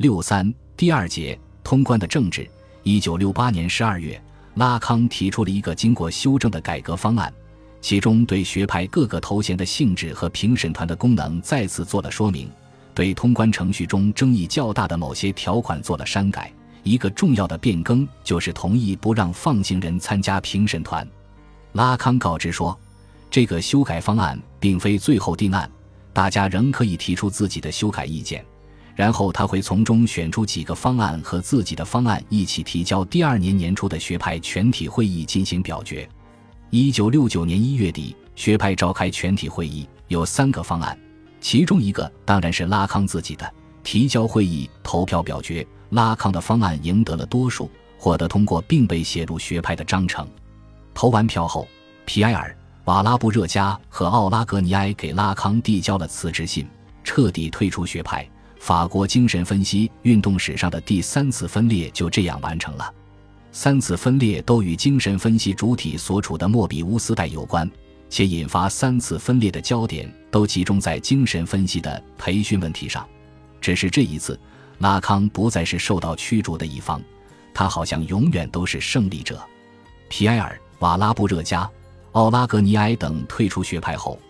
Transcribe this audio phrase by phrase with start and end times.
[0.00, 2.48] 六三第二节通关的政治。
[2.84, 4.18] 一九六八年十二月，
[4.54, 7.30] 拉康提出了一个经过修正的改革方案，
[7.82, 12.50] 其中对学派各个头衔的性质和评审团的功能再次做了说明，
[12.94, 16.50] 对通关程序中争议较大的某些条款做了删改。
[16.82, 21.06] 一个重要的变更就是同意不让放行人参加评审团。
[21.72, 22.74] 拉康告知说，
[23.30, 25.70] 这个修改方案并非最后定案，
[26.14, 28.42] 大家仍可以提出自己的修改意见。
[29.00, 36.06] 然后他会从中选出几个方案和自己的方案一起提交第二年年初的学派全体会议进行表决。
[36.68, 40.94] 一九六九年一月底，学派召开全体会议，有三个方案，
[41.40, 43.50] 其中一个当然是拉康自己的，
[43.82, 45.66] 提交会议投票表决。
[45.88, 50.28] 拉康的方案赢得了多数，获得通过，并被写入学派的章程。
[50.92, 51.66] 投完票后，
[52.04, 52.50] 皮埃尔·
[52.84, 56.68] 瓦拉布热加和奥拉格尼埃给拉康递交了辞职信，
[57.02, 58.28] 彻底退出学派。
[58.60, 62.94] 法国精神分析运动史上的第三次分裂就这样完成了。
[63.50, 67.68] 三次分裂都与精神分析主体所处的莫比乌斯带有关，
[68.10, 73.04] 且引发三次分裂的焦点都集中在精神分析的培训问题上。
[73.62, 74.38] 只是这一次，
[74.78, 77.02] 拉康不再是受到驱逐的一方，
[77.54, 79.42] 他好像永远都是胜利者。
[80.10, 81.68] 皮埃尔·瓦拉布热加、
[82.12, 84.20] 奥拉格尼埃等退出学派后。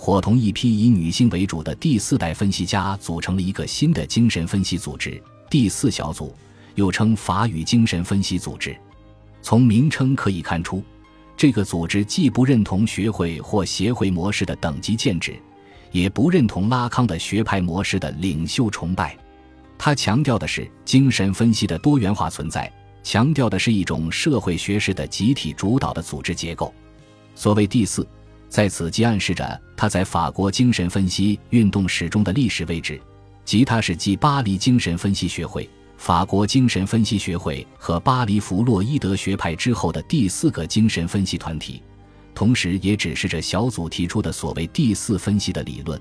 [0.00, 6.32] 伙同一批以女性为主的第四代分析家组成了一个新的精神分析组织——第四小组，
[6.76, 8.78] 又称法语精神分析组织。
[9.42, 10.84] 从名称可以看出，
[11.36, 15.36] 这个组织既不认同学会或协会模式的等级建制，
[15.90, 19.18] 也不认同拉康的学派模式的领袖崇拜。
[19.76, 26.72] 他强调的是精神分析的多元化存在，强调的是一种社会学式的集体主导的组织结构。
[27.34, 28.06] 所谓第四。
[28.48, 33.00] 在此即暗示着他在法国精神分析运动史中的历史位置，
[33.44, 41.82] 即他是继巴黎精神分析学会、法国精神分析学会和巴黎弗洛伊德学派之后的第四个精神分析团体，
[42.34, 46.00] 同时也指示着小组提出的所谓第四分析的理论。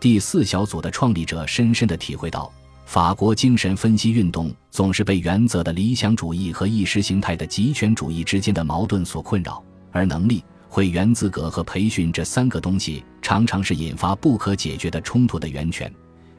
[0.00, 2.50] 第四小组的创立者深深地体会到，
[2.86, 10.42] 法国精神分析运动总是被原则的理想主义和意识形态的极权主义之间的矛盾所困扰，而能力。
[10.74, 15.88] 会员资格和培训这三个东西常常是引发不可解决的冲突的源泉，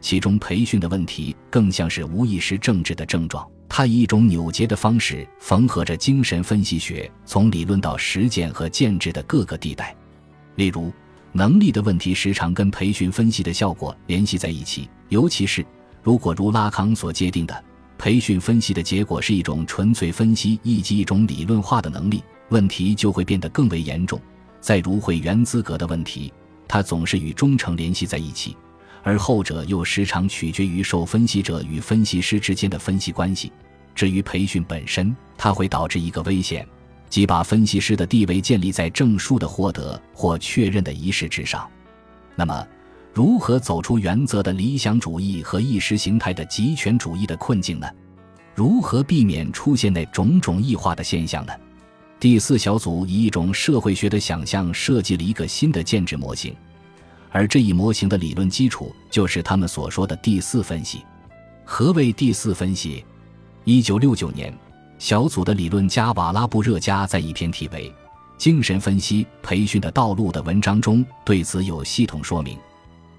[0.01, 3.47] 其中培训的问题更像是无意识政治的症状。
[3.69, 9.95] 它以一种扭结的方式缝合着精神分析学从理论到实践和建制的各个地带。
[10.55, 10.91] 例如，
[11.31, 15.65] 能力的问题时常跟培训分析的效果联系在一起，尤其是
[16.03, 17.63] 如果如拉康所界定的，
[17.97, 22.21] 培训分析的结果是一种纯粹分析以及一种理论化的能力。
[22.49, 24.19] 问题就会变得更为严重。
[24.59, 26.33] 再如会员资格的问题，
[26.67, 28.57] 它总是与忠诚联系在一起，
[29.03, 33.51] 而后者又时常取决于受分析者与分析师之间的分析关系。
[33.93, 36.67] 至于培训本身，它会导致一个危险，
[37.09, 41.69] 即把分析师的地位建立在证书的获得或确认的仪式之上。
[42.35, 42.67] 那么，
[43.13, 47.87] 如何走出原则的理想主义和意识形态的极权主义的困境呢？
[48.53, 51.53] 如何避免出现那种种异化的现象呢？
[52.19, 56.55] 第四小组以一种社会学的想象设计了一个新的建制模型，
[57.29, 61.03] 而这一模型的理论基础就是他们所说的第四分析。
[61.65, 63.03] 何谓第四分析？
[63.63, 64.53] 一九六九年，
[64.97, 67.89] 小组的理论家瓦拉布热加在一篇题为
[68.37, 72.57] 《精神分析培训的道路》的文章中对此有系统说明。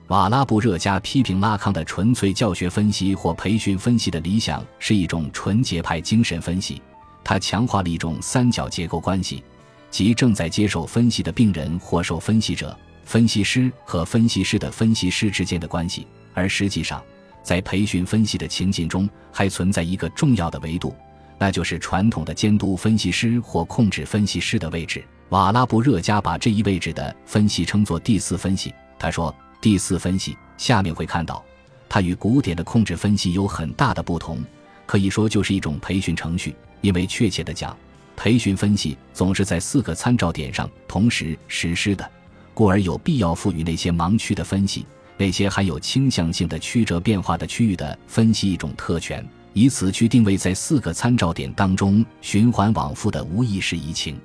[0.08, 6.80] 瓦拉布热加批评拉康的纯粹教学分析或培训分析的理想是一种纯洁派精神分析。
[7.26, 9.42] 他强化了一种三角结构关系，
[9.90, 16.06] 即正在接受分析的病人或受分析者、分析师和分析师的分析师之间的关系。
[16.34, 17.02] 而实际上，
[17.42, 20.94] 在培训分析的情境中，还存在一个重要的维度，
[21.36, 25.04] 那就是传统的监督分析师或控制分析师的位置。
[25.30, 28.72] 瓦拉布热加把这一位置的分析称作第四分析。
[29.00, 31.44] 他说：“第四分析下面会看到，
[31.88, 34.40] 它与古典的控制分析有很大的不同，
[34.86, 37.76] 可以说就是一种培训程序。”因为确切的讲，
[38.16, 42.08] 培训分析总是在四个参照点上同时实施的，
[42.54, 44.86] 故而有必要赋予那些盲区的分析、
[45.16, 54.16] 那些含有倾向性的曲折变化的区域的分析一种特权，以此去定位在四个参照点当中循环往复的无意识移情。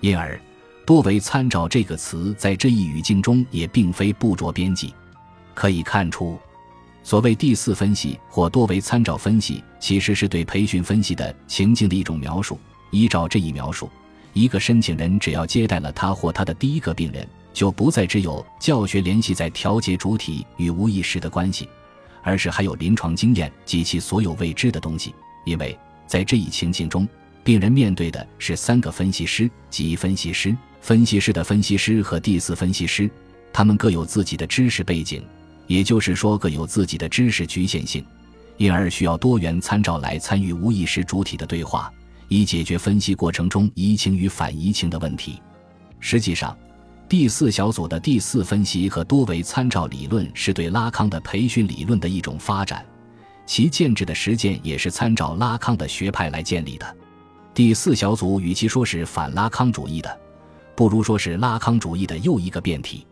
[0.00, 0.40] 因而，
[0.84, 4.92] 多维参照这个词在这一语境中也并非不着边际。
[5.54, 6.38] 可以看出。
[7.02, 12.58] 所谓第四分析或多维参照分析，其实是对培训分析的情境的一种描述。
[12.90, 13.90] 依照这一描述，
[14.32, 21.68] 一个申请人只要接待了他或他的第一个病人，就不再只有教学联系在调节主体与无意识的关系，
[22.22, 25.14] 而是还有临床经验及其所有未知的东西。
[25.44, 25.76] 因为
[26.06, 27.08] 在这一情境中，
[27.42, 33.10] 病人面对的是三个分析师及分析师、分析师的分析师和第四分析师，
[33.52, 35.24] 他们各有自己的知识背景，
[35.72, 38.04] 也就是说各有自己的知识局限性，
[38.58, 41.90] 因而需要多元参照来参与无意识主体的对话，
[42.28, 45.40] 以解决分析过程中移情与反移情的问题。
[45.98, 46.54] 实际上，
[47.08, 52.84] 第四小组的第四分析和多维参照理论是对拉康的培训理论的一种发展，
[53.46, 56.96] 其建制的实践也是参照拉康的学派来建立的。
[57.54, 60.20] 第四小组与其说是反拉康主义的，
[60.76, 63.06] 不如说是拉康主义的又一个变体。